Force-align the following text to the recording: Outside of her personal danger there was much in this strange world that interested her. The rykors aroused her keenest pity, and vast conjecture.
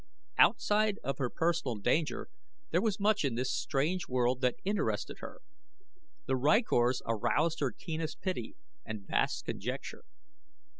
Outside 0.39 0.97
of 1.03 1.19
her 1.19 1.29
personal 1.29 1.75
danger 1.75 2.27
there 2.71 2.81
was 2.81 2.99
much 2.99 3.23
in 3.23 3.35
this 3.35 3.53
strange 3.53 4.07
world 4.07 4.41
that 4.41 4.55
interested 4.65 5.19
her. 5.19 5.41
The 6.25 6.33
rykors 6.35 7.03
aroused 7.05 7.59
her 7.59 7.71
keenest 7.71 8.19
pity, 8.19 8.55
and 8.83 9.05
vast 9.05 9.45
conjecture. 9.45 10.03